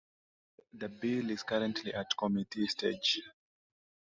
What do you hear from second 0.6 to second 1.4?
The bill